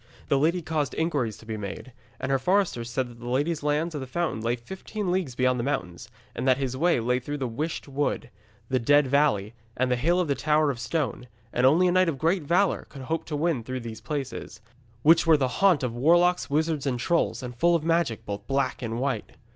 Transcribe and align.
The 0.29 0.39
lady 0.39 0.63
caused 0.63 0.95
inquiries 0.95 1.37
to 1.37 1.45
be 1.45 1.57
made, 1.57 1.93
and 2.19 2.31
her 2.31 2.39
foresters 2.39 2.89
said 2.89 3.07
that 3.07 3.19
the 3.19 3.29
lady's 3.29 3.61
lands 3.61 3.93
of 3.93 4.01
the 4.01 4.07
fountain 4.07 4.41
lay 4.41 4.55
fifteen 4.55 5.11
leagues 5.11 5.35
beyond 5.35 5.59
the 5.59 5.63
mountains, 5.63 6.09
and 6.35 6.47
that 6.47 6.57
his 6.57 6.75
way 6.75 6.99
lay 6.99 7.19
through 7.19 7.37
the 7.37 7.47
Wisht 7.47 7.87
Wood, 7.87 8.31
the 8.67 8.79
Dead 8.79 9.05
Valley, 9.05 9.53
and 9.77 9.91
the 9.91 9.95
Hill 9.95 10.19
of 10.19 10.27
the 10.27 10.33
Tower 10.33 10.71
of 10.71 10.79
Stone, 10.79 11.27
and 11.53 11.67
only 11.67 11.87
a 11.87 11.91
knight 11.91 12.09
of 12.09 12.17
great 12.17 12.41
valour 12.41 12.87
could 12.89 13.03
hope 13.03 13.25
to 13.25 13.35
win 13.35 13.63
through 13.63 13.81
these 13.81 14.01
places, 14.01 14.59
which 15.03 15.27
were 15.27 15.37
the 15.37 15.47
haunt 15.47 15.83
of 15.83 15.93
warlocks, 15.93 16.49
wizards, 16.49 16.87
and 16.87 16.99
trolls, 16.99 17.43
and 17.43 17.55
full 17.55 17.75
of 17.75 17.83
magic, 17.83 18.25
both 18.25 18.47
black 18.47 18.81
and 18.81 18.99
white. 18.99 19.33